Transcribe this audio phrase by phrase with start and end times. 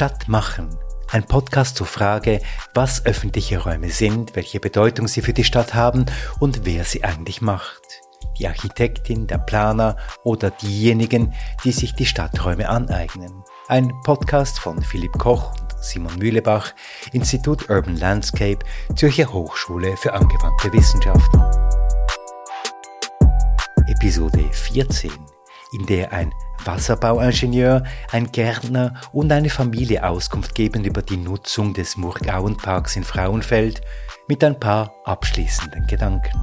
[0.00, 0.78] Stadt machen.
[1.10, 2.40] Ein Podcast zur Frage,
[2.72, 6.06] was öffentliche Räume sind, welche Bedeutung sie für die Stadt haben
[6.38, 7.82] und wer sie eigentlich macht.
[8.38, 11.34] Die Architektin, der Planer oder diejenigen,
[11.64, 13.44] die sich die Stadträume aneignen.
[13.68, 16.72] Ein Podcast von Philipp Koch und Simon Mühlebach,
[17.12, 18.64] Institut Urban Landscape,
[18.96, 21.42] Zürcher Hochschule für angewandte Wissenschaften.
[23.86, 25.12] Episode 14,
[25.78, 26.32] in der ein
[26.64, 33.80] Wasserbauingenieur, ein Gärtner und eine Familie Auskunft geben über die Nutzung des Murgauenparks in Frauenfeld
[34.28, 36.38] mit ein paar abschließenden Gedanken.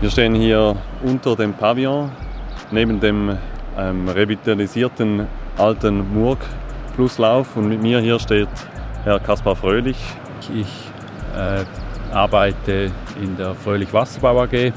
[0.00, 2.10] Wir stehen hier unter dem Pavillon,
[2.70, 3.36] neben dem
[3.76, 8.48] ähm, revitalisierten alten Murg-Flusslauf und mit mir hier steht
[9.04, 9.98] Herr Kaspar Fröhlich.
[10.54, 10.88] Ich
[11.36, 11.64] äh,
[12.14, 12.90] arbeite
[13.20, 14.72] in der Fröhlich Wasserbau AG,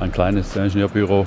[0.00, 1.26] ein kleines Ingenieurbüro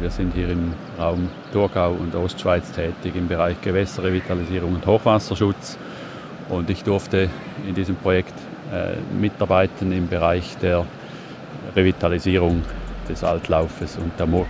[0.00, 5.78] wir sind hier im Raum Thurgau und Ostschweiz tätig im Bereich Gewässerrevitalisierung und Hochwasserschutz.
[6.48, 7.28] Und ich durfte
[7.66, 8.34] in diesem Projekt
[8.72, 10.86] äh, mitarbeiten im Bereich der
[11.74, 12.62] Revitalisierung
[13.08, 14.48] des Altlaufes und der Murg.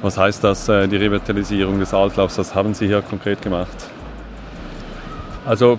[0.00, 2.38] Was heißt das, äh, die Revitalisierung des Altlaufs?
[2.38, 3.76] Was haben Sie hier konkret gemacht?
[5.44, 5.78] Also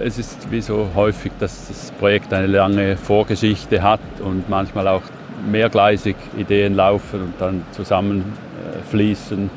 [0.00, 5.02] es ist wie so häufig, dass das Projekt eine lange Vorgeschichte hat und manchmal auch
[5.50, 9.50] mehrgleisig Ideen laufen und dann zusammenfließen.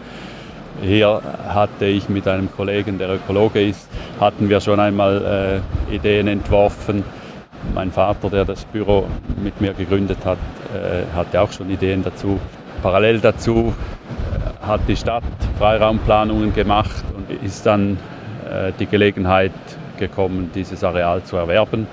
[0.81, 3.87] Hier hatte ich mit einem Kollegen, der Ökologe ist,
[4.19, 7.03] hatten wir schon einmal äh, Ideen entworfen.
[7.73, 9.05] Mein Vater, der das Büro
[9.41, 10.39] mit mir gegründet hat,
[10.73, 12.39] äh, hatte auch schon Ideen dazu.
[12.81, 13.73] Parallel dazu
[14.33, 15.23] äh, hat die Stadt
[15.57, 17.97] Freiraumplanungen gemacht und ist dann
[18.49, 19.53] äh, die Gelegenheit
[19.97, 21.87] gekommen, dieses Areal zu erwerben.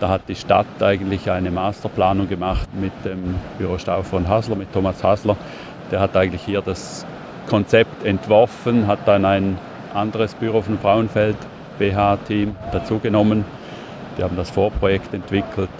[0.00, 4.72] Da hat die Stadt eigentlich eine Masterplanung gemacht mit dem Büro Stau von Hasler, mit
[4.72, 5.36] Thomas Hasler.
[5.90, 7.04] Der hat eigentlich hier das
[7.48, 9.58] Konzept entworfen, hat dann ein
[9.94, 11.36] anderes Büro von Frauenfeld,
[11.80, 13.44] BH-Team, dazugenommen.
[14.16, 15.70] Die haben das Vorprojekt entwickelt.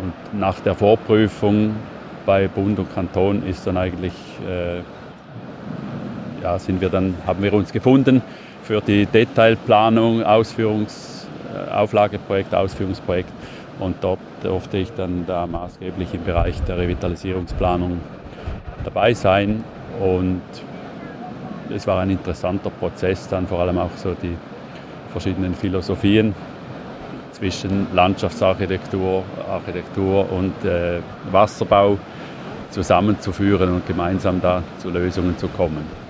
[0.00, 1.76] Und nach der Vorprüfung
[2.24, 4.14] bei Bund und Kanton ist dann eigentlich,
[4.48, 4.78] äh,
[6.42, 8.22] ja, sind wir dann, haben wir uns gefunden
[8.62, 11.17] für die Detailplanung, Ausführungs
[11.72, 13.32] Auflageprojekt, Ausführungsprojekt.
[13.78, 18.00] Und dort durfte ich dann da maßgeblich im Bereich der Revitalisierungsplanung
[18.84, 19.62] dabei sein.
[20.00, 20.42] Und
[21.74, 24.36] es war ein interessanter Prozess, dann vor allem auch so die
[25.12, 26.34] verschiedenen Philosophien
[27.32, 31.98] zwischen Landschaftsarchitektur, Architektur und äh, Wasserbau
[32.70, 36.07] zusammenzuführen und gemeinsam da zu Lösungen zu kommen.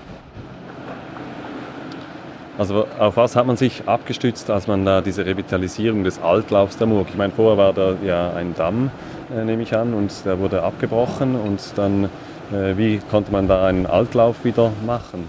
[2.59, 6.87] Also auf was hat man sich abgestützt, als man da diese Revitalisierung des Altlaufs der
[6.87, 7.07] Murg?
[7.09, 8.91] Ich meine, vorher war da ja ein Damm,
[9.33, 12.09] äh, nehme ich an, und der wurde abgebrochen und dann,
[12.51, 15.25] äh, wie konnte man da einen Altlauf wieder machen?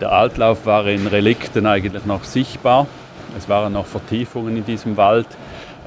[0.00, 2.86] Der Altlauf war in Relikten eigentlich noch sichtbar.
[3.36, 5.26] Es waren noch Vertiefungen in diesem Wald.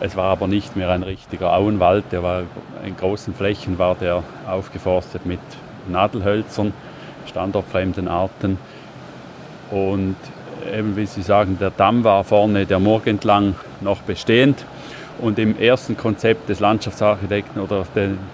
[0.01, 2.03] Es war aber nicht mehr ein richtiger Auenwald.
[2.11, 2.44] Der war
[2.85, 5.39] in großen Flächen war der aufgeforstet mit
[5.88, 6.73] Nadelhölzern,
[7.25, 8.57] standortfremden Arten.
[9.71, 10.15] Und
[10.73, 14.65] eben wie Sie sagen, der Damm war vorne der Murg entlang noch bestehend.
[15.19, 17.85] Und im ersten Konzept des Landschaftsarchitekten oder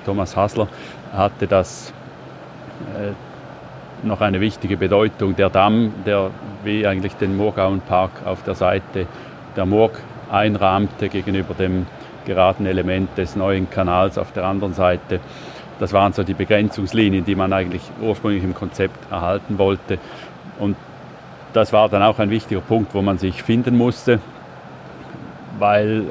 [0.05, 0.67] Thomas Hassler
[1.13, 1.93] hatte das
[2.95, 3.11] äh,
[4.05, 5.35] noch eine wichtige Bedeutung.
[5.35, 6.31] Der Damm, der
[6.63, 9.05] wie eigentlich den Murgauenpark auf der Seite
[9.55, 9.99] der Murg
[10.31, 11.85] einrahmte gegenüber dem
[12.25, 15.19] geraden Element des neuen Kanals auf der anderen Seite.
[15.79, 19.97] Das waren so die Begrenzungslinien, die man eigentlich ursprünglich im Konzept erhalten wollte.
[20.59, 20.75] Und
[21.53, 24.19] das war dann auch ein wichtiger Punkt, wo man sich finden musste,
[25.59, 26.06] weil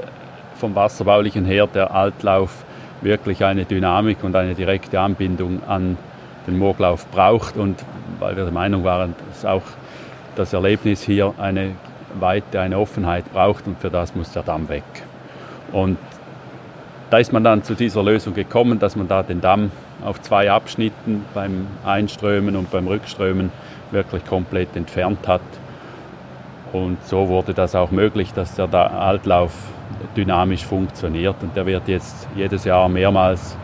[0.57, 2.65] vom Wasserbaulichen her der Altlauf
[3.01, 5.97] wirklich eine Dynamik und eine direkte Anbindung an
[6.47, 7.83] den Moorlauf braucht und
[8.19, 9.63] weil wir der Meinung waren, dass auch
[10.37, 11.73] das Erlebnis hier eine
[12.19, 14.85] Weite, eine Offenheit braucht und für das muss der Damm weg.
[15.73, 15.99] Und
[17.11, 19.71] da ist man dann zu dieser Lösung gekommen, dass man da den Damm
[20.05, 23.51] auf zwei Abschnitten beim Einströmen und beim Rückströmen
[23.93, 25.41] wirklich komplett entfernt hat.
[26.73, 29.53] Und so wurde das auch möglich, dass der Altlauf
[30.17, 31.37] dynamisch funktioniert.
[31.43, 33.57] Und der wird jetzt jedes Jahr mehrmals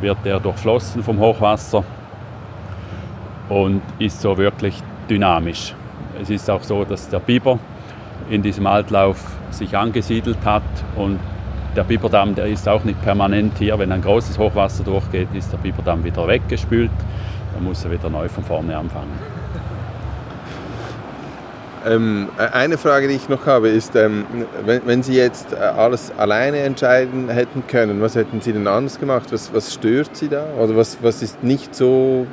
[0.00, 1.84] wird der durchflossen vom Hochwasser
[3.48, 5.74] und ist so wirklich dynamisch.
[6.20, 7.58] Es ist auch so, dass der Biber
[8.30, 10.62] in diesem Altlauf sich angesiedelt hat
[10.96, 11.20] und
[11.76, 13.78] der Biberdamm, der ist auch nicht permanent hier.
[13.78, 16.90] Wenn ein großes Hochwasser durchgeht, ist der Biberdamm wieder weggespült.
[17.52, 19.33] Dann muss er wieder neu von vorne anfangen.
[21.84, 24.24] Ähm, e-, eine Frage, die ich noch habe, ist, ähm,
[24.64, 28.98] wenn, wenn, Sie jetzt äh, alles alleine entscheiden hätten können, was hätten Sie denn anders
[28.98, 29.26] gemacht?
[29.30, 30.46] Was, was stört Sie da?
[30.58, 32.26] Oder was, was ist nicht so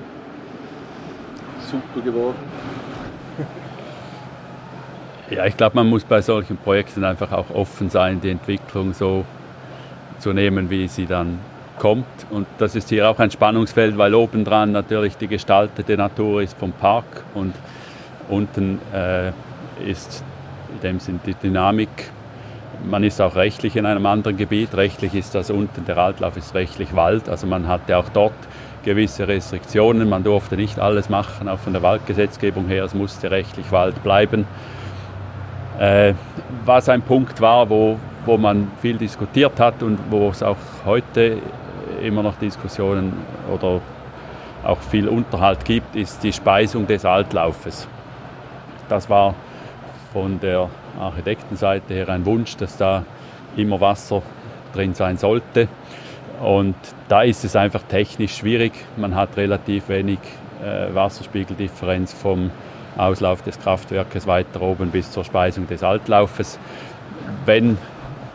[1.69, 2.37] super geworden?
[5.29, 9.23] Ja, ich glaube, man muss bei solchen Projekten einfach auch offen sein, die Entwicklung so
[10.19, 11.39] zu nehmen, wie sie dann
[11.79, 12.05] kommt.
[12.29, 16.73] Und das ist hier auch ein Spannungsfeld, weil obendran natürlich die gestaltete Natur ist vom
[16.73, 17.53] Park und
[18.29, 19.31] unten äh,
[19.89, 20.23] ist
[20.73, 21.89] in dem Sinn die Dynamik.
[22.83, 24.75] Man ist auch rechtlich in einem anderen Gebiet.
[24.75, 27.29] Rechtlich ist das unten, der Altlauf ist rechtlich Wald.
[27.29, 28.33] Also man hatte auch dort
[28.83, 30.09] gewisse Restriktionen.
[30.09, 32.85] Man durfte nicht alles machen, auch von der Waldgesetzgebung her.
[32.85, 34.45] Es musste rechtlich Wald bleiben.
[35.79, 36.13] Äh,
[36.65, 41.37] was ein Punkt war, wo, wo man viel diskutiert hat und wo es auch heute
[42.01, 43.13] immer noch Diskussionen
[43.51, 43.81] oder
[44.63, 47.87] auch viel Unterhalt gibt, ist die Speisung des Altlaufes.
[48.91, 49.35] Das war
[50.11, 53.05] von der Architektenseite her ein Wunsch, dass da
[53.55, 54.21] immer Wasser
[54.73, 55.69] drin sein sollte.
[56.41, 56.75] Und
[57.07, 58.73] da ist es einfach technisch schwierig.
[58.97, 60.19] Man hat relativ wenig
[60.61, 62.51] äh, Wasserspiegeldifferenz vom
[62.97, 66.59] Auslauf des Kraftwerkes weiter oben bis zur Speisung des Altlaufes.
[67.45, 67.77] Wenn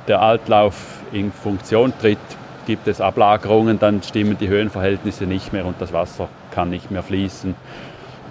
[0.09, 2.19] der Altlauf in Funktion tritt,
[2.67, 7.03] gibt es Ablagerungen, dann stimmen die Höhenverhältnisse nicht mehr und das Wasser kann nicht mehr
[7.03, 7.55] fließen.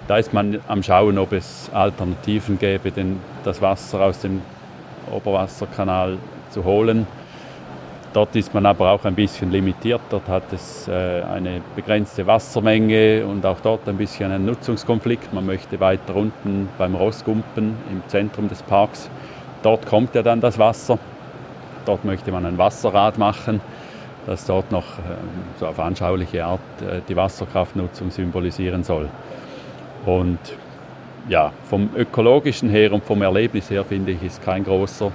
[0.08, 4.40] Da ist man am Schauen, ob es Alternativen gäbe, denn das Wasser aus dem
[5.10, 6.18] Oberwasserkanal
[6.50, 7.08] zu holen.
[8.12, 10.00] Dort ist man aber auch ein bisschen limitiert.
[10.08, 15.34] Dort hat es äh, eine begrenzte Wassermenge und auch dort ein bisschen einen Nutzungskonflikt.
[15.34, 19.10] Man möchte weiter unten beim Rossgumpen im Zentrum des Parks.
[19.64, 21.00] Dort kommt ja dann das Wasser.
[21.84, 23.60] Dort möchte man ein Wasserrad machen,
[24.24, 25.16] das dort noch äh,
[25.58, 29.08] so auf anschauliche Art äh, die Wasserkraftnutzung symbolisieren soll.
[30.06, 30.38] Und
[31.28, 35.12] ja, vom ökologischen her und vom Erlebnis her finde ich, ist kein großer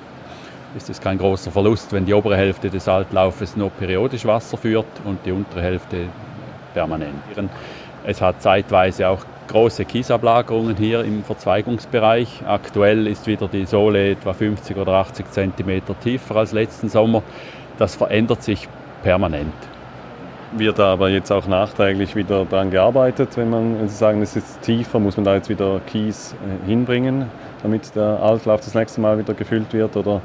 [0.75, 4.85] ist es kein großer Verlust, wenn die obere Hälfte des Altlaufes nur periodisch Wasser führt
[5.03, 6.05] und die untere Hälfte
[6.73, 7.21] permanent.
[8.05, 12.41] Es hat zeitweise auch große Kiesablagerungen hier im Verzweigungsbereich.
[12.47, 17.21] Aktuell ist wieder die Sohle etwa 50 oder 80 cm tiefer als letzten Sommer.
[17.77, 18.67] Das verändert sich
[19.03, 19.53] permanent.
[20.53, 24.61] Wird da aber jetzt auch nachträglich wieder daran gearbeitet, wenn man Sie sagen, es ist
[24.61, 27.27] tiefer, muss man da jetzt wieder Kies äh, hinbringen,
[27.63, 29.95] damit der Altlauf das nächste Mal wieder gefüllt wird?
[29.95, 30.21] Oder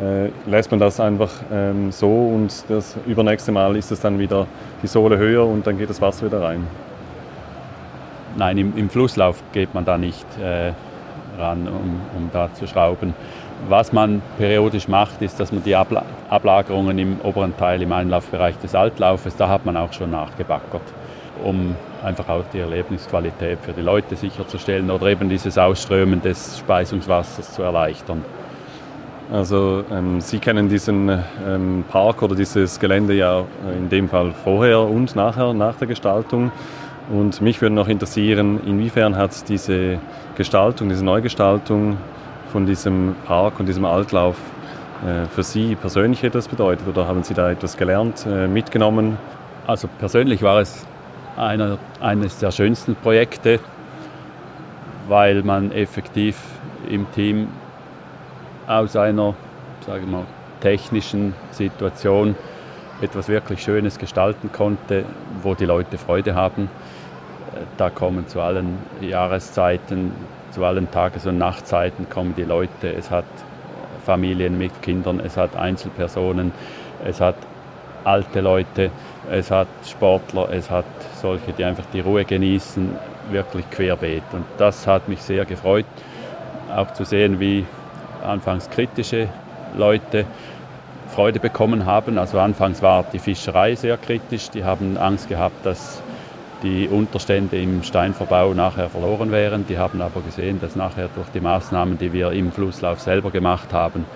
[0.00, 4.46] äh, lässt man das einfach ähm, so und das übernächste Mal ist es dann wieder
[4.80, 6.66] die Sohle höher und dann geht das Wasser wieder rein.
[8.36, 10.72] Nein, im, im Flusslauf geht man da nicht äh,
[11.36, 13.14] ran, um, um, da zu schrauben.
[13.68, 16.04] Was man periodisch macht, ist, dass man die Abla
[16.34, 20.82] Ablagerungen im oberen Teil, im Einlaufbereich des Altlaufes, da hat man auch schon nachgebackert,
[21.44, 27.54] um einfach auch die Erlebnisqualität für die Leute sicherzustellen oder eben dieses Ausströmen des Speisungswassers
[27.54, 28.24] zu erleichtern.
[29.32, 33.44] Also ähm, Sie kennen diesen ähm, Park oder dieses Gelände ja
[33.76, 36.52] in dem Fall vorher und nachher, nach der Gestaltung.
[37.10, 39.98] Und mich würde noch interessieren, inwiefern hat diese
[40.36, 41.96] Gestaltung, diese Neugestaltung
[42.50, 44.36] von diesem Park und diesem Altlauf
[45.28, 49.18] für Sie persönlich etwas bedeutet oder haben Sie da etwas gelernt, äh, mitgenommen?
[49.66, 50.86] Also persönlich war es
[51.36, 53.60] einer, eines der schönsten Projekte,
[55.08, 56.36] weil man effektiv
[56.88, 57.48] im Team
[58.66, 59.34] aus einer
[59.86, 60.24] sage mal,
[60.60, 62.34] technischen Situation
[63.00, 65.04] etwas wirklich Schönes gestalten konnte,
[65.42, 66.70] wo die Leute Freude haben.
[67.76, 70.12] Da kommen zu allen Jahreszeiten,
[70.50, 72.92] zu allen Tages- und Nachtzeiten kommen die Leute.
[72.96, 73.24] Es hat
[74.04, 76.52] Familien mit Kindern, es hat Einzelpersonen,
[77.04, 77.36] es hat
[78.04, 78.90] alte Leute,
[79.30, 80.84] es hat Sportler, es hat
[81.20, 82.90] solche, die einfach die Ruhe genießen,
[83.30, 84.22] wirklich querbeet.
[84.32, 85.86] Und das hat mich sehr gefreut,
[86.74, 87.64] auch zu sehen, wie
[88.22, 89.28] anfangs kritische
[89.76, 90.26] Leute
[91.08, 92.18] Freude bekommen haben.
[92.18, 94.50] Also anfangs war die Fischerei sehr kritisch.
[94.50, 96.02] Die haben Angst gehabt, dass
[96.64, 99.66] die Unterstände im Steinverbau nachher verloren wären.
[99.68, 103.72] Die haben aber gesehen, dass nachher durch die Maßnahmen, die wir im Flusslauf selber gemacht
[103.72, 104.06] haben,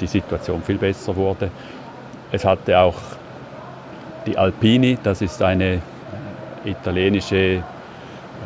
[0.00, 1.50] die Situation viel besser wurde.
[2.32, 2.96] Es hatte auch
[4.26, 5.80] die Alpini, das ist eine
[6.64, 7.60] italienische, äh,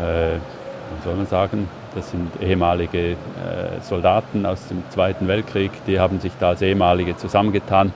[0.01, 3.17] wie soll man sagen, das sind ehemalige äh,
[3.83, 7.93] Soldaten aus dem Zweiten Weltkrieg, die haben sich da als ehemalige zusammengetan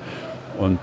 [0.58, 0.78] und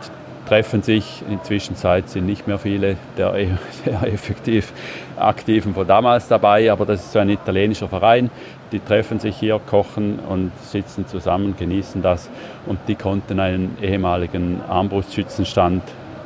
[0.47, 1.23] treffen sich.
[1.29, 3.31] Inzwischen sind nicht mehr viele der,
[3.85, 4.73] der effektiv
[5.17, 8.29] Aktiven von damals dabei, aber das ist so ein italienischer Verein.
[8.71, 12.29] Die treffen sich hier, kochen und sitzen zusammen, genießen das.
[12.65, 15.83] Und die konnten einen ehemaligen Armbrustschützenstand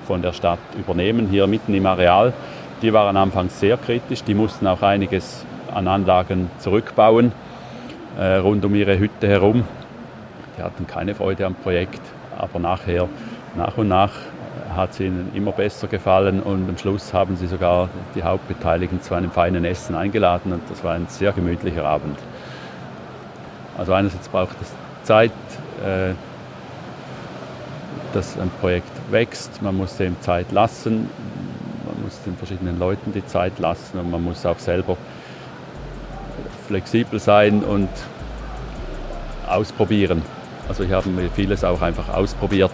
[0.08, 2.34] von der Stadt übernehmen, hier mitten im Areal.
[2.82, 7.34] Die waren anfangs sehr kritisch, die mussten auch einiges an Anlagen zurückbauen,
[8.18, 9.66] äh, rund um ihre Hütte herum.
[10.58, 12.02] Die hatten keine Freude am Projekt,
[12.38, 13.10] aber nachher,
[13.58, 14.12] nach und nach
[14.76, 19.16] hat es ihnen immer besser gefallen und am Schluss haben sie sogar die Hauptbeteiligten zu
[19.16, 22.18] einem feinen Essen eingeladen und das war ein sehr gemütlicher Abend.
[23.78, 24.72] Also einerseits braucht es
[25.04, 25.32] Zeit,
[25.84, 26.14] äh,
[28.14, 31.10] dass ein Projekt wächst, man muss dem Zeit lassen,
[31.86, 34.98] man muss den verschiedenen Leuten die Zeit lassen und man muss auch selber
[36.68, 37.90] flexibel sein und
[39.48, 40.22] ausprobieren.
[40.68, 42.72] Also ich habe vieles auch einfach ausprobiert.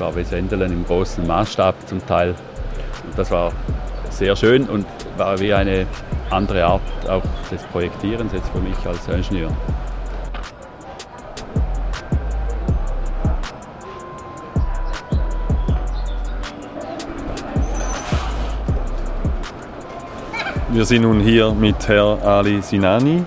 [0.00, 2.30] War wie Sendelen im großen Maßstab zum Teil.
[2.30, 3.52] Und das war
[4.08, 4.86] sehr schön und
[5.18, 5.86] war wie eine
[6.30, 9.50] andere Art auch des Projektierens jetzt für mich als Ingenieur.
[20.70, 23.22] Wir sind nun hier mit Herrn Ali Sinani.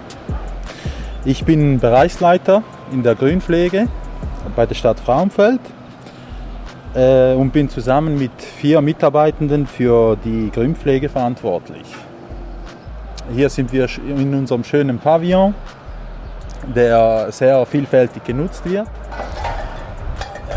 [1.23, 3.87] Ich bin Bereichsleiter in der Grünpflege
[4.55, 5.61] bei der Stadt Frauenfeld
[6.95, 11.83] äh, und bin zusammen mit vier Mitarbeitenden für die Grünpflege verantwortlich.
[13.33, 15.55] Hier sind wir in unserem schönen Pavillon,
[16.75, 18.87] der sehr vielfältig genutzt wird.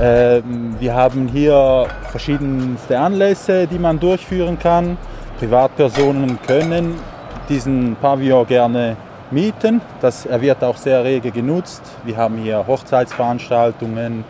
[0.01, 4.99] Ähm, wir haben hier verschiedenste Anlässe, die man durchführen kann.
[5.39, 6.95] Privatpersonen können
[7.49, 8.97] diesen Pavillon gerne
[9.31, 9.81] mieten.
[10.01, 11.83] Das, er wird auch sehr rege genutzt.
[12.05, 14.25] Wir haben hier Hochzeitsveranstaltungen,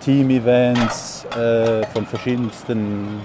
[0.00, 3.20] Team-Events äh, von verschiedensten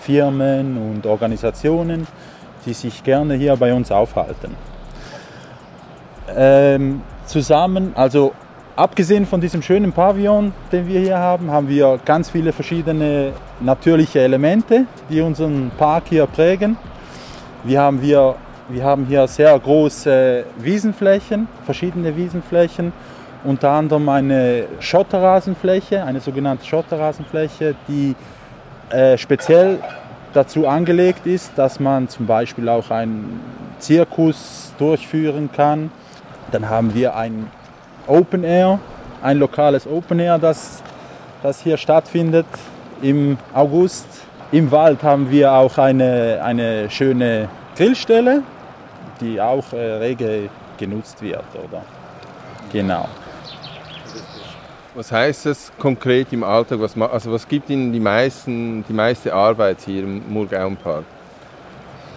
[0.00, 2.06] Firmen und Organisationen,
[2.64, 4.54] die sich gerne hier bei uns aufhalten.
[6.36, 8.32] Ähm, zusammen, also
[8.76, 14.20] abgesehen von diesem schönen Pavillon, den wir hier haben, haben wir ganz viele verschiedene natürliche
[14.20, 16.76] Elemente, die unseren Park hier prägen.
[17.64, 18.36] Wir haben hier,
[18.68, 22.92] wir haben hier sehr große Wiesenflächen, verschiedene Wiesenflächen,
[23.44, 28.14] unter anderem eine Schotterrasenfläche, eine sogenannte Schotterrasenfläche, die
[28.90, 29.78] äh, speziell
[30.32, 33.40] dazu angelegt ist, dass man zum Beispiel auch einen
[33.78, 35.90] Zirkus durchführen kann.
[36.52, 37.50] Dann haben wir ein
[38.06, 38.78] Open Air,
[39.22, 40.82] ein lokales Open Air, das,
[41.42, 42.46] das hier stattfindet
[43.02, 44.06] im August.
[44.52, 48.42] Im Wald haben wir auch eine, eine schöne Grillstelle,
[49.20, 51.44] die auch äh, rege genutzt wird.
[51.54, 51.82] Oder?
[52.72, 53.06] Genau.
[54.94, 56.80] Was heißt das konkret im Alltag?
[56.80, 61.04] Was, also was gibt Ihnen die, meisten, die meiste Arbeit hier im Murgauenpark?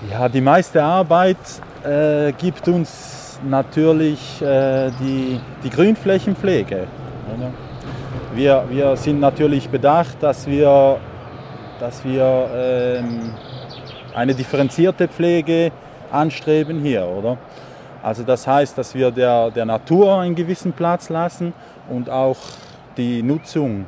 [0.09, 1.37] Ja, die meiste Arbeit
[1.83, 6.87] äh, gibt uns natürlich äh, die, die Grünflächenpflege.
[7.35, 7.51] Oder?
[8.33, 10.97] Wir, wir sind natürlich bedacht, dass wir,
[11.79, 13.33] dass wir ähm,
[14.15, 15.71] eine differenzierte Pflege
[16.11, 17.37] anstreben hier, oder?
[18.01, 21.53] Also das heißt, dass wir der, der Natur einen gewissen Platz lassen
[21.89, 22.37] und auch
[22.97, 23.85] die Nutzung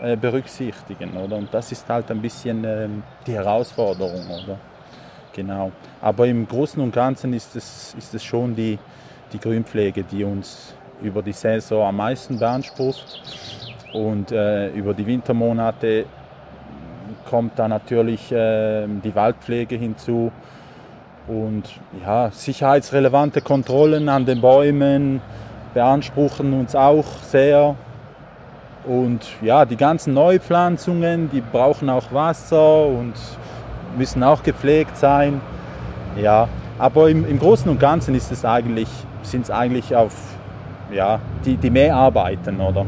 [0.00, 1.36] äh, berücksichtigen, oder?
[1.36, 4.58] Und das ist halt ein bisschen ähm, die Herausforderung, oder?
[5.32, 5.72] Genau.
[6.00, 8.78] Aber im Großen und Ganzen ist es, ist es schon die,
[9.32, 13.22] die Grünpflege, die uns über die Saison am meisten beansprucht.
[13.92, 16.06] Und äh, über die Wintermonate
[17.28, 20.32] kommt da natürlich äh, die Waldpflege hinzu
[21.28, 21.68] und
[22.04, 25.20] ja, sicherheitsrelevante Kontrollen an den Bäumen
[25.72, 27.76] beanspruchen uns auch sehr.
[28.84, 33.14] Und ja, die ganzen Neupflanzungen, die brauchen auch Wasser und
[33.96, 35.40] müssen auch gepflegt sein.
[36.20, 36.48] Ja,
[36.78, 38.88] aber im, im Großen und Ganzen ist es eigentlich,
[39.22, 40.14] sind es eigentlich auf
[40.92, 42.84] ja, die, die Mehrarbeiten, oder?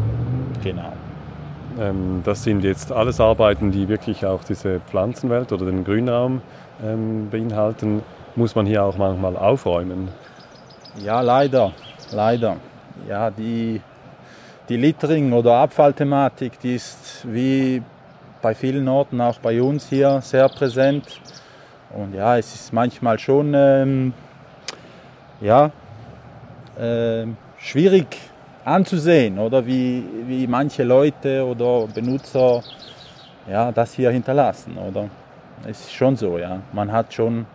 [0.63, 0.93] Genau.
[1.79, 6.43] Ähm, das sind jetzt alles Arbeiten, die wirklich auch diese Pflanzenwelt oder den Grünraum
[6.85, 8.03] ähm, beinhalten.
[8.37, 10.09] Muss man hier auch manchmal aufräumen?
[10.99, 11.73] Ja, leider,
[12.13, 12.57] leider.
[13.09, 13.81] Ja, die,
[14.69, 17.83] die Littering- oder Abfallthematik, die ist wie
[18.41, 21.21] bei vielen Orten, auch bei uns hier, sehr präsent.
[21.95, 24.13] Und ja, es ist manchmal schon ähm,
[25.41, 25.71] ja,
[26.79, 27.27] äh,
[27.59, 28.07] schwierig
[28.65, 32.63] anzusehen, oder wie, wie manche Leute oder Benutzer
[33.49, 35.09] ja, das hier hinterlassen, oder?
[35.67, 36.61] Es ist schon so, ja.
[36.73, 37.47] Man hat schon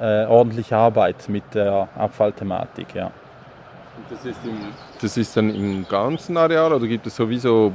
[0.00, 3.10] äh, ordentliche Arbeit mit der Abfallthematik, ja.
[4.08, 4.58] Das ist, im,
[5.00, 7.72] das ist dann im ganzen Areal oder gibt es sowieso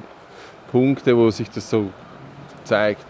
[0.71, 1.89] Punkte, wo sich das so
[2.63, 3.05] zeigt?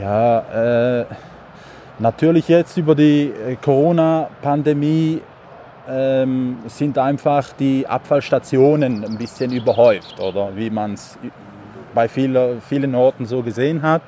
[0.00, 1.06] Ja, äh,
[1.98, 5.20] natürlich jetzt über die äh, Corona-Pandemie
[5.88, 11.18] ähm, sind einfach die Abfallstationen ein bisschen überhäuft, oder wie man es
[11.94, 14.02] bei viele, vielen Orten so gesehen hat.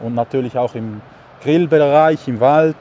[0.00, 1.00] Und natürlich auch im
[1.42, 2.76] Grillbereich, im Wald.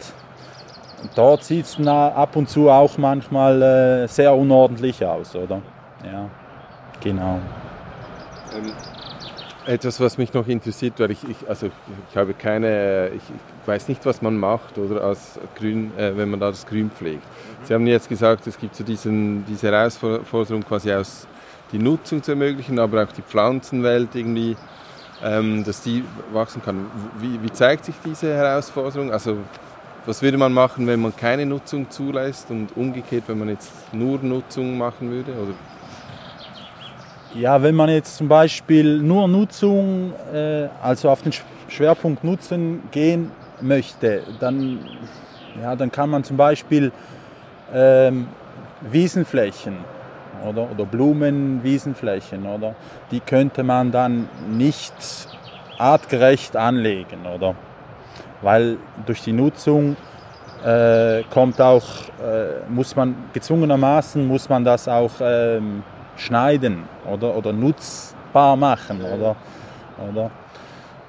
[1.15, 5.61] Dort sieht es ab und zu auch manchmal äh, sehr unordentlich aus, oder?
[6.03, 6.29] Ja,
[7.01, 7.39] genau.
[8.55, 8.71] Ähm,
[9.67, 11.69] etwas, was mich noch interessiert, weil ich, ich also
[12.09, 16.29] ich habe keine, ich, ich, weiß nicht, was man macht oder als Grün, äh, wenn
[16.29, 17.23] man da das Grün pflegt.
[17.63, 21.27] Sie haben jetzt gesagt, es gibt so diesen, diese Herausforderung quasi aus
[21.73, 24.55] die Nutzung zu ermöglichen, aber auch die Pflanzenwelt irgendwie,
[25.21, 26.85] ähm, dass die wachsen kann.
[27.19, 29.11] Wie, wie zeigt sich diese Herausforderung?
[29.11, 29.37] Also
[30.07, 34.17] was würde man machen, wenn man keine Nutzung zulässt und umgekehrt, wenn man jetzt nur
[34.19, 35.33] Nutzung machen würde?
[35.33, 35.53] Oder?
[37.35, 41.33] Ja, wenn man jetzt zum Beispiel nur Nutzung, äh, also auf den
[41.67, 44.79] Schwerpunkt Nutzen gehen möchte, dann,
[45.61, 46.93] ja, dann kann man zum Beispiel
[47.73, 48.29] ähm,
[48.89, 49.79] Wiesenflächen
[50.47, 52.75] oder, oder Blumenwiesenflächen, oder,
[53.11, 54.93] die könnte man dann nicht
[55.77, 57.55] artgerecht anlegen, oder?
[58.41, 59.95] Weil durch die Nutzung
[60.65, 61.83] äh, kommt auch,
[62.21, 65.83] äh, muss man gezwungenermaßen muss man das auch ähm,
[66.15, 69.35] schneiden oder, oder nutzbar machen, oder?
[70.09, 70.31] oder?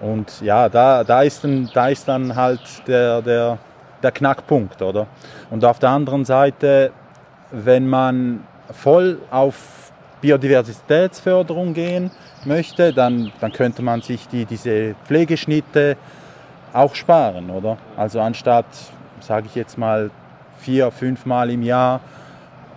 [0.01, 3.59] Und ja, da, da, ist dann, da ist dann halt der, der,
[4.03, 5.07] der Knackpunkt, oder?
[5.51, 6.93] Und auf der anderen Seite,
[7.51, 12.11] wenn man voll auf Biodiversitätsförderung gehen
[12.45, 15.97] möchte, dann, dann könnte man sich die, diese Pflegeschnitte
[16.79, 17.77] auch sparen, oder?
[17.97, 18.67] Also anstatt,
[19.21, 20.11] sage ich jetzt mal,
[20.59, 22.01] vier, fünf Mal im Jahr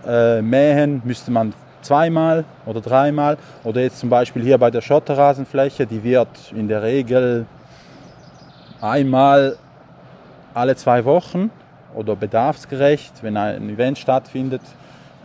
[0.06, 3.38] äh, mähen, müsste man zweimal oder dreimal.
[3.64, 7.46] Oder jetzt zum Beispiel hier bei der Schotterrasenfläche, die wird in der Regel
[8.80, 9.56] einmal
[10.54, 11.50] alle zwei Wochen
[11.94, 14.62] oder bedarfsgerecht, wenn ein Event stattfindet,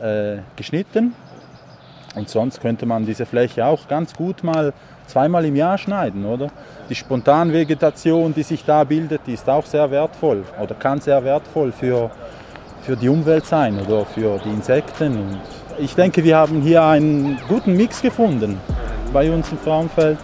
[0.01, 1.13] äh, geschnitten.
[2.15, 4.73] Und sonst könnte man diese Fläche auch ganz gut mal
[5.07, 6.49] zweimal im Jahr schneiden, oder?
[6.89, 11.71] Die Spontanvegetation, die sich da bildet, die ist auch sehr wertvoll oder kann sehr wertvoll
[11.71, 12.09] für,
[12.81, 15.13] für die Umwelt sein oder für die Insekten.
[15.13, 15.39] Und
[15.79, 18.59] ich denke, wir haben hier einen guten Mix gefunden
[19.11, 20.19] bei uns im Frauenfeld,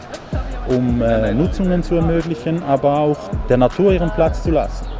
[0.68, 3.18] um äh, Nutzungen zu ermöglichen, aber auch
[3.50, 4.93] der Natur ihren Platz zu lassen.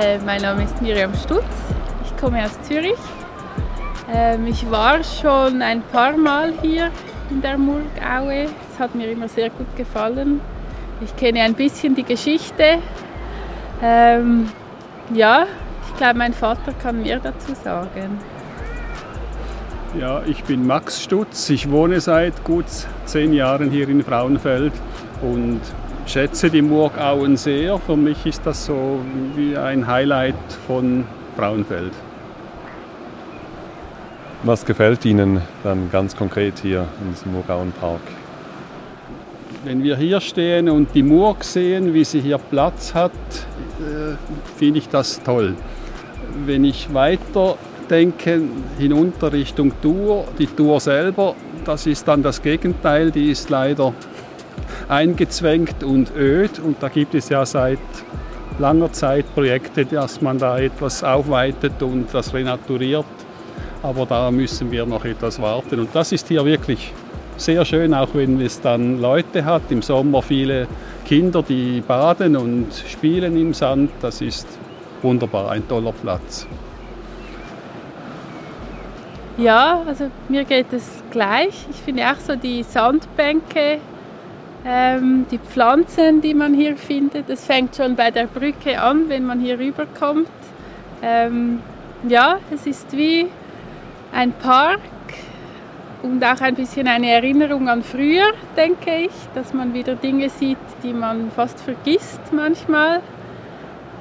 [0.00, 1.42] Äh, mein Name ist Miriam Stutz,
[2.04, 2.94] ich komme aus Zürich.
[4.14, 6.92] Ähm, ich war schon ein paar Mal hier
[7.30, 8.44] in der Murgaue.
[8.44, 10.40] Es hat mir immer sehr gut gefallen.
[11.00, 12.78] Ich kenne ein bisschen die Geschichte.
[13.82, 14.48] Ähm,
[15.12, 15.46] ja,
[15.88, 18.20] ich glaube, mein Vater kann mehr dazu sagen.
[19.98, 21.50] Ja, ich bin Max Stutz.
[21.50, 22.66] Ich wohne seit gut
[23.04, 24.74] zehn Jahren hier in Frauenfeld
[25.22, 25.60] und
[26.08, 27.78] schätze die Murgauen sehr.
[27.78, 29.00] Für mich ist das so
[29.36, 30.34] wie ein Highlight
[30.66, 31.04] von
[31.36, 31.92] Frauenfeld.
[34.44, 38.00] Was gefällt Ihnen dann ganz konkret hier in diesem Murgauenpark?
[39.64, 43.12] Wenn wir hier stehen und die Murg sehen, wie sie hier Platz hat,
[43.80, 44.14] äh,
[44.56, 45.56] finde ich das toll.
[46.46, 47.56] Wenn ich weiter
[47.90, 48.42] denke,
[48.78, 53.92] hinunter Richtung Tour, die Tour selber, das ist dann das Gegenteil, die ist leider
[54.88, 57.78] eingezwängt und öd und da gibt es ja seit
[58.58, 63.06] langer Zeit Projekte, dass man da etwas aufweitet und das renaturiert
[63.82, 65.80] aber da müssen wir noch etwas warten.
[65.80, 66.92] Und das ist hier wirklich
[67.36, 70.66] sehr schön, auch wenn es dann Leute hat, im Sommer viele
[71.04, 73.90] Kinder, die baden und spielen im Sand.
[74.00, 74.46] Das ist
[75.02, 76.46] wunderbar, ein toller Platz.
[79.36, 81.66] Ja, also mir geht es gleich.
[81.70, 83.78] Ich finde auch so die Sandbänke,
[84.68, 87.30] ähm, die Pflanzen, die man hier findet.
[87.30, 90.28] Es fängt schon bei der Brücke an, wenn man hier rüberkommt.
[91.02, 91.60] Ähm,
[92.06, 93.26] ja, es ist wie
[94.12, 94.80] ein Park
[96.02, 100.58] und auch ein bisschen eine Erinnerung an früher, denke ich, dass man wieder Dinge sieht,
[100.82, 103.00] die man fast vergisst manchmal.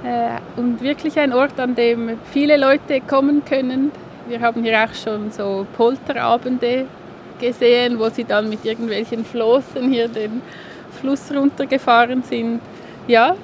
[0.04, 3.92] Äh, und wirklich ein Ort, an dem viele Leute kommen können.
[4.28, 6.86] Wir haben hier auch schon so Polterabende
[7.40, 10.42] gesehen, wo sie dann mit irgendwelchen Flossen hier den
[11.00, 12.62] Fluss runtergefahren sind.
[13.08, 13.36] Ja,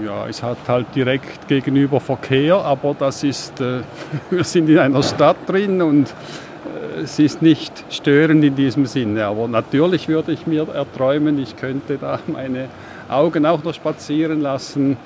[0.00, 3.80] ja, es hat halt direkt gegenüber Verkehr, aber das ist, äh,
[4.30, 9.26] wir sind in einer Stadt drin und äh, es ist nicht störend in diesem Sinne.
[9.26, 12.68] Aber natürlich würde ich mir erträumen, ich könnte da meine
[13.08, 14.96] Augen auch noch spazieren lassen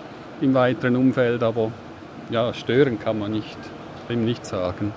[0.40, 1.72] im weiteren Umfeld, aber
[2.30, 3.58] ja, stören kann man nicht,
[4.08, 4.92] dem nicht sagen.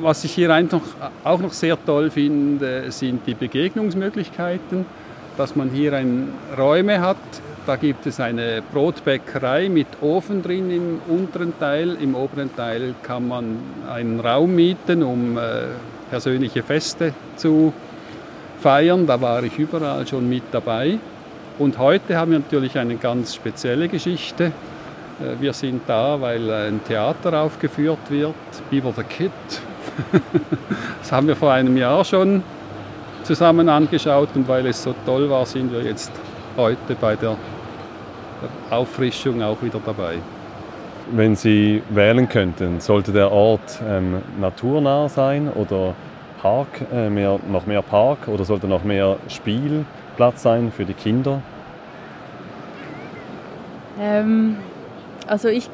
[0.00, 0.80] Was ich hier einfach
[1.22, 4.86] auch noch sehr toll finde, sind die Begegnungsmöglichkeiten,
[5.36, 7.16] dass man hier ein, Räume hat,
[7.66, 11.96] da gibt es eine Brotbäckerei mit Ofen drin im unteren Teil.
[11.98, 13.56] Im oberen Teil kann man
[13.90, 15.68] einen Raum mieten, um äh,
[16.10, 17.72] persönliche Feste zu
[18.60, 19.06] feiern.
[19.06, 20.98] Da war ich überall schon mit dabei.
[21.58, 24.52] Und heute haben wir natürlich eine ganz spezielle Geschichte.
[25.22, 28.34] Äh, wir sind da, weil ein Theater aufgeführt wird,
[28.70, 29.30] Beaver the Kid.
[31.00, 32.42] Das haben wir vor einem Jahr schon
[33.22, 36.12] zusammen angeschaut und weil es so toll war, sind wir jetzt
[36.56, 37.36] heute bei der
[38.70, 40.16] Auffrischung auch wieder dabei.
[41.10, 45.94] Wenn Sie wählen könnten, sollte der Ort ähm, naturnah sein oder
[46.40, 51.42] Park, äh, mehr, noch mehr Park oder sollte noch mehr Spielplatz sein für die Kinder?
[54.00, 54.56] Ähm,
[55.26, 55.68] also ich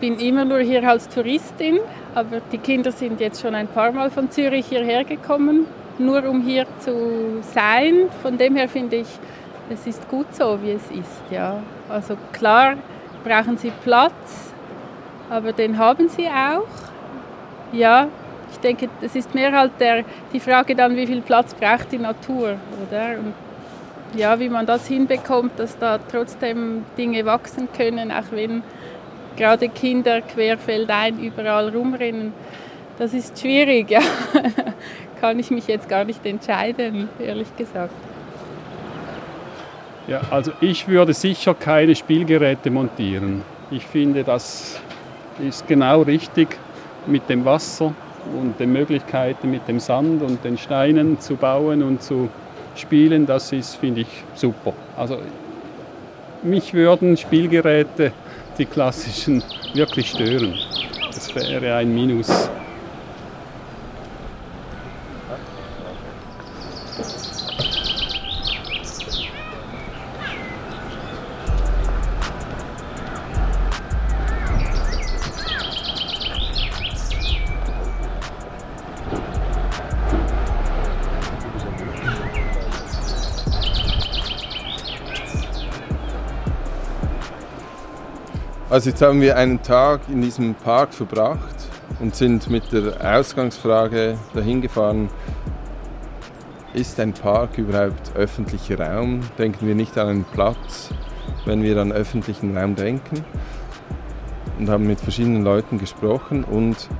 [0.00, 1.78] bin immer nur hier als Touristin,
[2.16, 5.66] aber die Kinder sind jetzt schon ein paar Mal von Zürich hierher gekommen,
[5.98, 8.08] nur um hier zu sein.
[8.22, 9.08] Von dem her finde ich,
[9.68, 11.22] es ist gut so, wie es ist.
[11.30, 11.62] Ja.
[11.90, 12.76] Also klar
[13.22, 14.50] brauchen sie Platz,
[15.28, 16.66] aber den haben sie auch.
[17.72, 18.08] Ja,
[18.50, 20.02] ich denke, es ist mehr halt der,
[20.32, 22.56] die Frage dann, wie viel Platz braucht die Natur,
[22.88, 23.18] oder?
[23.18, 23.34] Und
[24.18, 28.62] ja, wie man das hinbekommt, dass da trotzdem Dinge wachsen können, auch wenn
[29.36, 32.32] gerade Kinder querfeldein überall rumrennen.
[32.98, 34.00] Das ist schwierig, ja.
[35.20, 37.94] Kann ich mich jetzt gar nicht entscheiden, ehrlich gesagt.
[40.06, 43.42] Ja, also ich würde sicher keine Spielgeräte montieren.
[43.70, 44.80] Ich finde, das
[45.40, 46.56] ist genau richtig
[47.06, 47.92] mit dem Wasser
[48.38, 52.28] und den Möglichkeiten mit dem Sand und den Steinen zu bauen und zu
[52.76, 53.26] spielen.
[53.26, 54.72] Das ist, finde ich, super.
[54.96, 55.18] Also
[56.42, 58.12] mich würden Spielgeräte,
[58.58, 59.42] die klassischen,
[59.74, 60.54] wirklich stören.
[61.12, 62.48] Das wäre ein Minus.
[88.76, 91.66] Also jetzt haben wir einen Tag in diesem Park verbracht
[91.98, 95.08] und sind mit der Ausgangsfrage dahin gefahren,
[96.74, 99.20] ist ein Park überhaupt öffentlicher Raum?
[99.38, 100.90] Denken wir nicht an einen Platz,
[101.46, 103.24] wenn wir an öffentlichen Raum denken?
[104.58, 106.90] Und haben mit verschiedenen Leuten gesprochen und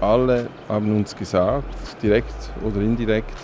[0.00, 3.36] alle haben uns gesagt, direkt oder indirekt,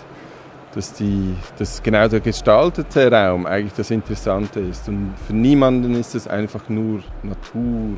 [0.77, 4.87] dass, die, dass genau der gestaltete Raum eigentlich das Interessante ist.
[4.87, 7.97] Und für niemanden ist es einfach nur Natur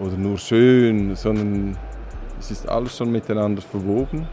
[0.00, 1.76] oder nur schön, sondern
[2.40, 4.26] es ist alles schon miteinander verwoben.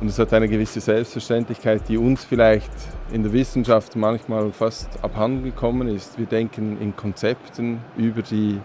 [0.00, 2.72] Und es hat eine gewisse Selbstverständlichkeit, die uns vielleicht
[3.12, 6.18] in der Wissenschaft manchmal fast abhanden gekommen ist.
[6.18, 8.58] Wir denken in Konzepten über die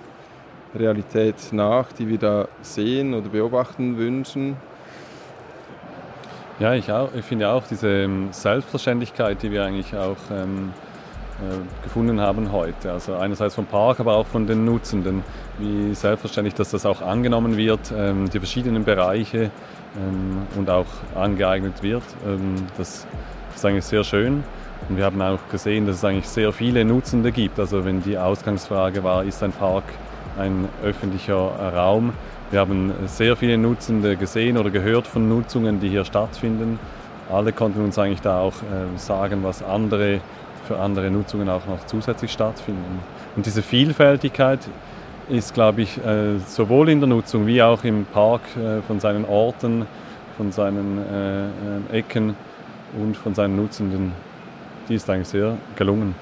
[0.74, 4.58] Realität nach, die wir da sehen oder beobachten wünschen.
[6.58, 10.72] Ja, ich, auch, ich finde auch diese ähm, Selbstverständlichkeit, die wir eigentlich auch ähm,
[11.42, 12.94] äh, gefunden haben heute.
[12.94, 15.22] Also einerseits vom Park, aber auch von den Nutzenden.
[15.60, 19.52] Wie selbstverständlich, dass das auch angenommen wird, ähm, die verschiedenen Bereiche
[19.98, 22.04] ähm, und auch angeeignet wird.
[22.26, 23.06] Ähm, das
[23.54, 24.42] ist eigentlich sehr schön.
[24.88, 27.60] Und wir haben auch gesehen, dass es eigentlich sehr viele Nutzende gibt.
[27.60, 29.84] Also wenn die Ausgangsfrage war, ist ein Park
[30.38, 32.14] ein öffentlicher Raum,
[32.56, 36.80] wir haben sehr viele Nutzende gesehen oder gehört von Nutzungen, die hier stattfinden.
[37.30, 40.22] Alle konnten uns eigentlich da auch äh, sagen, was andere
[40.66, 43.02] für andere Nutzungen auch noch zusätzlich stattfinden.
[43.36, 44.60] Und diese Vielfältigkeit
[45.28, 49.26] ist, glaube ich, äh, sowohl in der Nutzung wie auch im Park äh, von seinen
[49.26, 49.86] Orten,
[50.38, 52.36] von seinen Ecken
[52.98, 54.14] und von seinen Nutzenden,
[54.88, 56.16] die ist eigentlich sehr gelungen.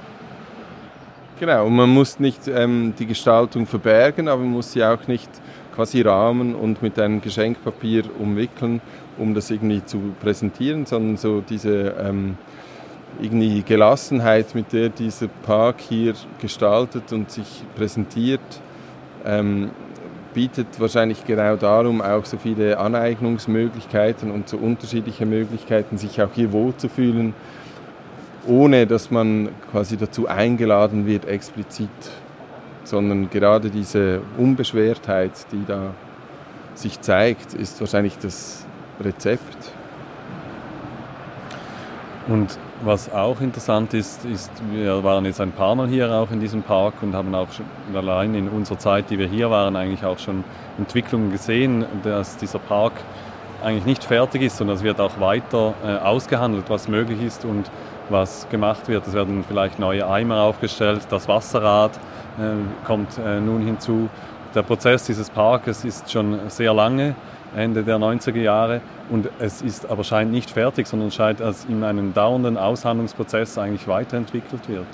[1.39, 5.29] Genau, und man muss nicht ähm, die Gestaltung verbergen, aber man muss sie auch nicht
[5.73, 8.81] quasi rahmen und mit einem Geschenkpapier umwickeln,
[9.17, 12.37] um das irgendwie zu präsentieren, sondern so diese ähm,
[13.21, 18.41] irgendwie Gelassenheit, mit der dieser Park hier gestaltet und sich präsentiert,
[19.25, 19.71] ähm,
[20.33, 26.51] bietet wahrscheinlich genau darum auch so viele Aneignungsmöglichkeiten und so unterschiedliche Möglichkeiten, sich auch hier
[26.51, 27.33] wohlzufühlen,
[28.47, 31.89] ohne dass man quasi dazu eingeladen wird, explizit
[32.83, 35.93] sondern gerade diese Unbeschwertheit, die da
[36.75, 38.65] sich zeigt, ist wahrscheinlich das
[38.99, 39.71] Rezept.
[42.27, 46.39] Und was auch interessant ist, ist, wir waren jetzt ein paar Mal hier auch in
[46.39, 50.05] diesem Park und haben auch schon allein in unserer Zeit, die wir hier waren, eigentlich
[50.05, 50.43] auch schon
[50.77, 52.93] Entwicklungen gesehen, dass dieser Park
[53.63, 57.69] eigentlich nicht fertig ist, sondern es wird auch weiter äh, ausgehandelt, was möglich ist und
[58.09, 59.07] was gemacht wird.
[59.07, 61.91] Es werden vielleicht neue Eimer aufgestellt, das Wasserrad
[62.37, 64.09] äh, kommt äh, nun hinzu.
[64.55, 67.15] Der Prozess dieses Parkes ist schon sehr lange
[67.55, 68.81] Ende der 90er Jahre.
[69.09, 73.87] Und es ist aber scheint nicht fertig, sondern scheint als in einem dauernden Aushandlungsprozess eigentlich
[73.87, 74.87] weiterentwickelt wird.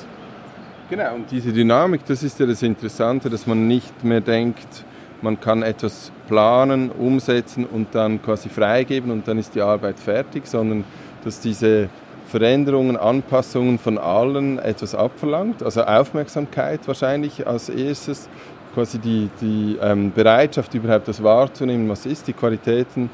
[0.90, 4.84] Genau, und diese Dynamik, das ist ja das Interessante, dass man nicht mehr denkt,
[5.22, 10.48] man kann etwas planen, umsetzen und dann quasi freigeben und dann ist die Arbeit fertig,
[10.48, 10.86] sondern
[11.24, 11.90] dass diese
[12.30, 18.30] Veränderungen, Anpassungen von allen etwas abverlangt, also Aufmerksamkeit wahrscheinlich als erstes,
[18.74, 23.10] quasi die, die ähm, Bereitschaft überhaupt das wahrzunehmen, was ist, die Qualitäten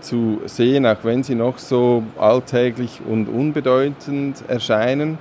[0.00, 5.18] zu sehen, auch wenn sie noch so alltäglich und unbedeutend erscheinen.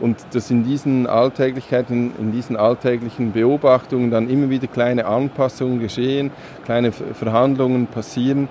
[0.00, 6.30] Und dass in diesen Alltäglichkeiten, in diesen alltäglichen Beobachtungen dann immer wieder kleine Anpassungen geschehen,
[6.64, 8.48] kleine Verhandlungen passieren,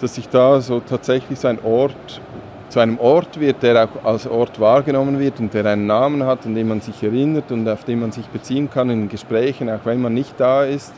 [0.00, 2.20] dass sich da so tatsächlich so ein Ort
[2.68, 6.44] zu einem Ort wird, der auch als Ort wahrgenommen wird und der einen Namen hat,
[6.44, 9.84] an den man sich erinnert und auf den man sich beziehen kann in Gesprächen, auch
[9.84, 10.92] wenn man nicht da ist,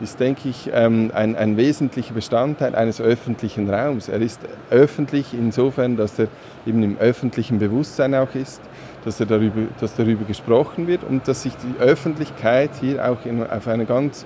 [0.00, 4.08] ist, denke ich, ähm, ein, ein wesentlicher Bestandteil eines öffentlichen Raums.
[4.08, 6.26] Er ist öffentlich insofern, dass er
[6.66, 8.60] eben im öffentlichen Bewusstsein auch ist
[9.04, 13.46] dass, er darüber, dass darüber gesprochen wird und dass sich die Öffentlichkeit hier auch in,
[13.46, 14.24] auf eine ganz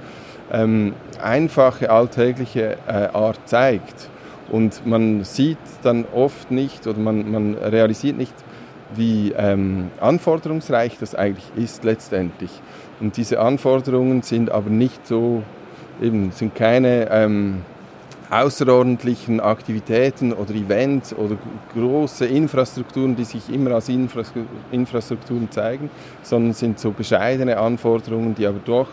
[0.53, 4.09] ähm, einfache, alltägliche äh, Art zeigt.
[4.51, 8.35] Und man sieht dann oft nicht oder man, man realisiert nicht,
[8.95, 12.51] wie ähm, anforderungsreich das eigentlich ist letztendlich.
[13.01, 15.43] Und diese Anforderungen sind aber nicht so,
[16.01, 17.63] eben sind keine ähm,
[18.31, 21.37] außerordentlichen Aktivitäten oder Events oder
[21.75, 25.91] große Infrastrukturen, die sich immer als Infrastrukturen zeigen,
[26.23, 28.89] sondern sind so bescheidene Anforderungen, die aber doch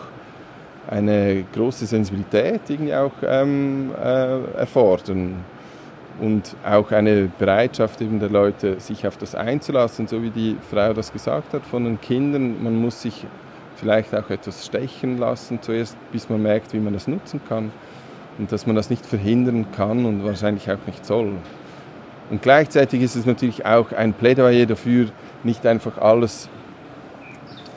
[0.88, 5.44] eine große Sensibilität irgendwie auch ähm, äh, erfordern
[6.20, 10.92] und auch eine Bereitschaft eben der Leute, sich auf das einzulassen, so wie die Frau
[10.92, 12.62] das gesagt hat, von den Kindern.
[12.62, 13.26] Man muss sich
[13.76, 17.70] vielleicht auch etwas stechen lassen zuerst, bis man merkt, wie man das nutzen kann
[18.38, 21.32] und dass man das nicht verhindern kann und wahrscheinlich auch nicht soll.
[22.30, 25.08] Und gleichzeitig ist es natürlich auch ein Plädoyer dafür,
[25.44, 26.48] nicht einfach alles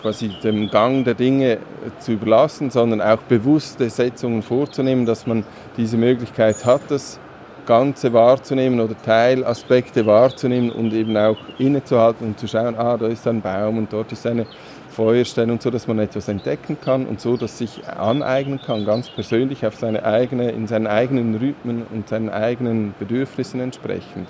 [0.02, 1.58] quasi dem Gang der Dinge
[2.00, 5.44] zu überlassen, sondern auch bewusste Setzungen vorzunehmen, dass man
[5.78, 7.20] diese Möglichkeit hat, das
[7.66, 13.28] Ganze wahrzunehmen oder Teilaspekte wahrzunehmen und eben auch innezuhalten und zu schauen, ah, da ist
[13.28, 14.48] ein Baum und dort ist eine
[14.90, 18.86] Feuer stellen und so, dass man etwas entdecken kann und so, dass sich aneignen kann,
[18.86, 24.28] ganz persönlich auf seine eigene, in seinen eigenen Rhythmen und seinen eigenen Bedürfnissen entsprechend.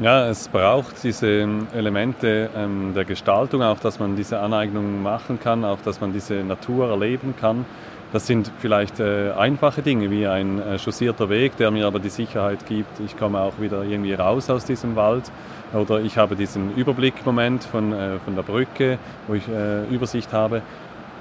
[0.00, 5.64] Ja, es braucht diese Elemente ähm, der Gestaltung, auch dass man diese Aneignung machen kann,
[5.64, 7.64] auch dass man diese Natur erleben kann.
[8.12, 12.08] Das sind vielleicht äh, einfache Dinge wie ein äh, chaussierter Weg, der mir aber die
[12.08, 15.30] Sicherheit gibt, ich komme auch wieder irgendwie raus aus diesem Wald
[15.72, 20.62] oder ich habe diesen Überblickmoment von, äh, von der Brücke, wo ich äh, Übersicht habe.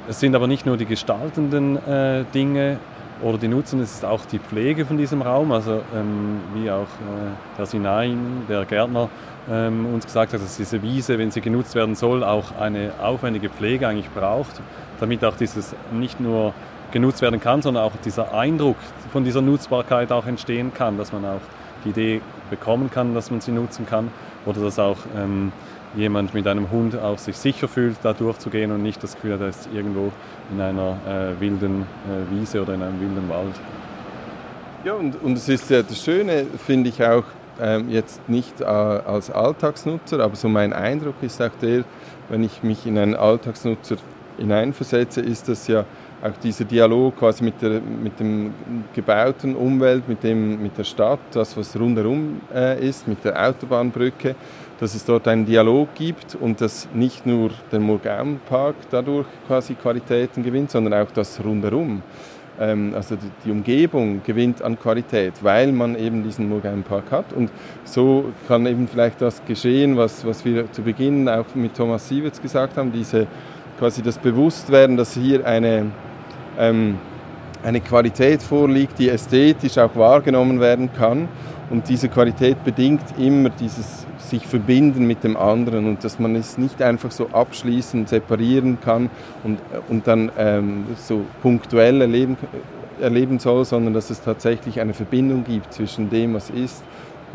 [0.10, 2.80] Es sind aber nicht nur die gestaltenden äh, Dinge
[3.22, 7.58] oder die Nutzen, es auch die Pflege von diesem Raum, also ähm, wie auch äh,
[7.58, 9.10] Herr Sinain, der Gärtner,
[9.50, 13.50] ähm, uns gesagt hat, dass diese Wiese, wenn sie genutzt werden soll, auch eine aufwendige
[13.50, 14.62] Pflege eigentlich braucht,
[15.00, 16.54] damit auch dieses nicht nur
[16.92, 18.78] genutzt werden kann, sondern auch dieser Eindruck
[19.12, 21.42] von dieser Nutzbarkeit auch entstehen kann, dass man auch
[21.86, 24.10] die Idee bekommen kann, dass man sie nutzen kann
[24.46, 25.52] oder dass auch ähm,
[25.96, 29.42] jemand mit einem Hund auch sich sicher fühlt, da durchzugehen und nicht das Gefühl hat,
[29.42, 30.12] er ist irgendwo
[30.52, 33.56] in einer äh, wilden äh, Wiese oder in einem wilden Wald.
[34.84, 37.24] Ja, und, und es ist ja das Schöne, finde ich auch,
[37.62, 41.84] ähm, jetzt nicht äh, als Alltagsnutzer, aber so mein Eindruck ist auch der,
[42.30, 43.98] wenn ich mich in einen Alltagsnutzer
[44.38, 45.86] hineinversetze, ist das ja
[46.24, 48.54] auch dieser Dialog quasi mit der mit dem
[48.94, 54.36] gebauten Umwelt, mit, dem, mit der Stadt, das was rundherum äh, ist, mit der Autobahnbrücke,
[54.80, 60.44] dass es dort einen Dialog gibt und dass nicht nur der Murgaum-Park dadurch quasi Qualitäten
[60.44, 62.02] gewinnt, sondern auch das rundherum.
[62.60, 67.50] Ähm, also die, Umgebung gewinnt an Qualität, weil man eben diesen Murgaum-Park hat und
[67.84, 72.42] so kann eben vielleicht das geschehen, was, was wir zu Beginn auch mit Thomas Siewitz
[72.42, 73.28] gesagt haben, diese
[73.80, 75.92] quasi das Bewusstwerden, dass hier eine
[76.60, 77.00] ähm,
[77.64, 81.28] eine Qualität vorliegt, die ästhetisch auch wahrgenommen werden kann.
[81.70, 86.58] Und diese Qualität bedingt immer dieses sich verbinden mit dem anderen und dass man es
[86.58, 89.12] nicht einfach so abschließen, separieren kann
[89.44, 92.36] und, und dann ähm, so punktuell erleben,
[93.00, 96.84] erleben soll, sondern dass es tatsächlich eine Verbindung gibt zwischen dem, was ist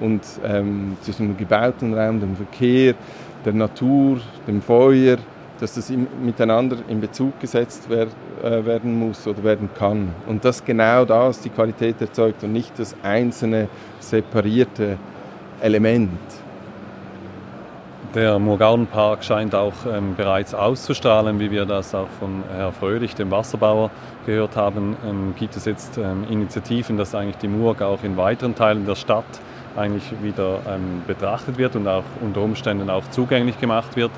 [0.00, 2.94] und ähm, zwischen dem gebauten Raum, dem Verkehr,
[3.44, 5.18] der Natur, dem Feuer,
[5.60, 8.08] dass das miteinander in Bezug gesetzt wer,
[8.42, 10.08] äh, werden muss oder werden kann.
[10.26, 13.68] Und dass genau das die Qualität erzeugt und nicht das einzelne
[14.00, 14.98] separierte
[15.60, 16.47] Element.
[18.18, 23.30] Der Murgaudenpark scheint auch ähm, bereits auszustrahlen, wie wir das auch von Herrn Fröhlich, dem
[23.30, 23.92] Wasserbauer,
[24.26, 24.96] gehört haben.
[25.08, 28.96] Ähm, gibt es jetzt ähm, Initiativen, dass eigentlich die Murg auch in weiteren Teilen der
[28.96, 29.24] Stadt
[29.76, 34.10] eigentlich wieder ähm, betrachtet wird und auch unter Umständen auch zugänglich gemacht wird?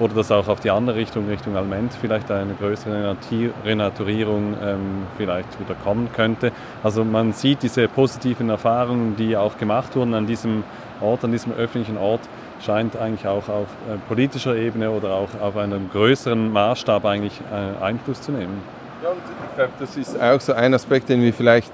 [0.00, 3.16] Oder dass auch auf die andere Richtung, Richtung Alment, vielleicht eine größere
[3.64, 6.50] Renaturierung ähm, vielleicht wieder kommen könnte.
[6.82, 10.64] Also man sieht diese positiven Erfahrungen, die auch gemacht wurden an diesem
[11.00, 12.22] Ort, an diesem öffentlichen Ort,
[12.64, 17.82] scheint eigentlich auch auf äh, politischer Ebene oder auch auf einem größeren Maßstab eigentlich äh,
[17.82, 18.62] Einfluss zu nehmen.
[19.02, 21.72] Ja, und ich glaube, das ist auch so ein Aspekt, den wir vielleicht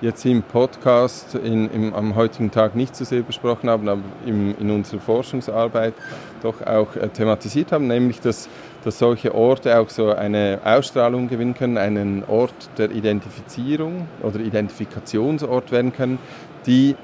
[0.00, 4.54] jetzt im Podcast in, im, am heutigen Tag nicht so sehr besprochen haben, aber im,
[4.58, 5.94] in unserer Forschungsarbeit
[6.42, 8.48] doch auch äh, thematisiert haben, nämlich dass,
[8.84, 15.72] dass solche Orte auch so eine Ausstrahlung gewinnen können, einen Ort der Identifizierung oder Identifikationsort
[15.72, 16.18] werden können,
[16.66, 16.94] die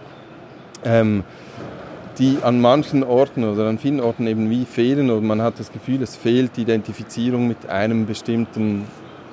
[0.85, 1.25] ähm,
[2.19, 5.73] die an manchen Orten oder an vielen Orten eben wie fehlen oder man hat das
[5.73, 8.85] Gefühl, es fehlt die Identifizierung mit einem bestimmten,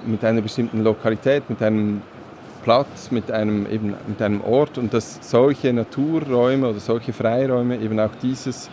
[0.06, 2.02] mit einer bestimmten Lokalität, mit einem
[2.64, 8.00] Platz, mit einem, eben, mit einem Ort und dass solche Naturräume oder solche Freiräume eben
[8.00, 8.70] auch dieses,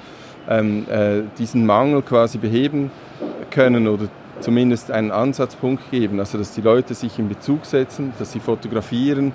[0.49, 2.91] ähm, äh, diesen Mangel quasi beheben
[3.51, 4.09] können oder
[4.41, 6.21] zumindest einen Ansatzpunkt geben.
[6.21, 9.33] Also dass die Leute sich in Bezug setzen, dass sie fotografieren,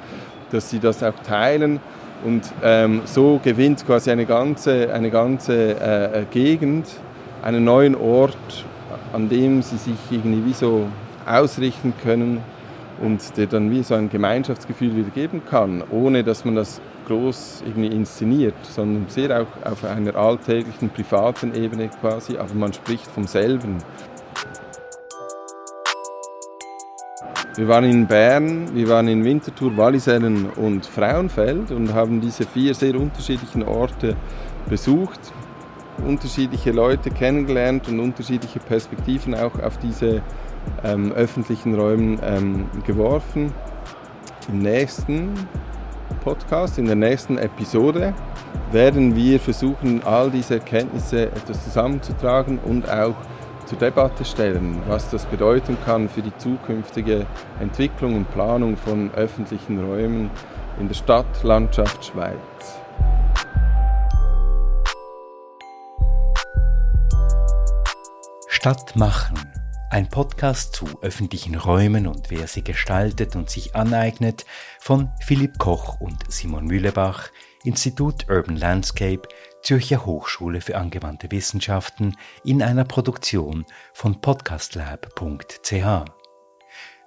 [0.51, 1.79] dass sie das auch teilen
[2.25, 6.88] und ähm, so gewinnt quasi eine ganze, eine ganze äh, Gegend
[7.41, 8.65] einen neuen Ort,
[9.13, 10.88] an dem sie sich irgendwie wie so
[11.25, 12.41] ausrichten können
[13.01, 17.63] und der dann wie so ein Gemeinschaftsgefühl wieder geben kann, ohne dass man das groß
[17.65, 23.25] irgendwie inszeniert, sondern sehr auch auf einer alltäglichen, privaten Ebene quasi, aber man spricht vom
[23.25, 23.77] selben.
[27.57, 32.73] Wir waren in Bern, wir waren in Winterthur, Wallisellen und Frauenfeld und haben diese vier
[32.73, 34.15] sehr unterschiedlichen Orte
[34.69, 35.19] besucht,
[36.05, 40.21] unterschiedliche Leute kennengelernt und unterschiedliche Perspektiven auch auf diese
[40.85, 43.51] ähm, öffentlichen Räumen ähm, geworfen.
[44.47, 45.33] Im nächsten
[46.23, 48.13] Podcast, in der nächsten Episode
[48.71, 53.15] werden wir versuchen, all diese Erkenntnisse etwas zusammenzutragen und auch
[53.71, 57.25] zur Debatte stellen, was das bedeuten kann für die zukünftige
[57.62, 60.29] Entwicklung und Planung von öffentlichen Räumen
[60.77, 62.36] in der Stadtlandschaft Schweiz.
[68.49, 69.39] Stadt machen
[69.89, 74.45] ein Podcast zu öffentlichen Räumen und wer sie gestaltet und sich aneignet
[74.79, 77.29] von Philipp Koch und Simon Mühlebach,
[77.63, 79.21] Institut Urban Landscape,
[79.63, 86.06] Zürcher Hochschule für angewandte Wissenschaften in einer Produktion von podcastlab.ch.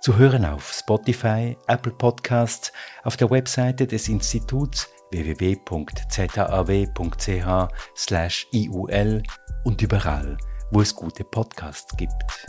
[0.00, 5.62] Zu hören auf Spotify, Apple Podcasts, auf der Webseite des Instituts www.zaw.ch/iul
[9.64, 10.38] und überall,
[10.70, 12.46] wo es gute Podcasts gibt.